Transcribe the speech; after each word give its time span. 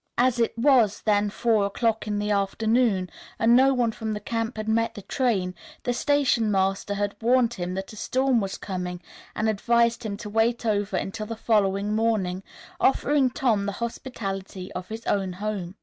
As 0.17 0.39
it 0.39 0.57
was 0.57 1.03
then 1.03 1.29
four 1.29 1.63
o'clock 1.67 2.07
in 2.07 2.17
the 2.17 2.31
afternoon 2.31 3.07
and 3.37 3.55
no 3.55 3.71
one 3.71 3.91
from 3.91 4.13
the 4.13 4.19
camp 4.19 4.57
had 4.57 4.67
met 4.67 4.95
the 4.95 5.03
train, 5.03 5.53
the 5.83 5.93
station 5.93 6.49
master 6.49 6.95
had 6.95 7.15
warned 7.21 7.53
him 7.53 7.75
that 7.75 7.93
a 7.93 7.95
storm 7.95 8.41
was 8.41 8.57
coming 8.57 8.99
and 9.35 9.47
advised 9.47 10.03
him 10.03 10.17
to 10.17 10.27
wait 10.27 10.65
over 10.65 10.97
until 10.97 11.27
the 11.27 11.35
following 11.35 11.93
morning, 11.93 12.41
offering 12.79 13.29
Tom 13.29 13.67
the 13.67 13.73
hospitality 13.73 14.71
of 14.71 14.89
his 14.89 15.05
own 15.05 15.33
home. 15.33 15.75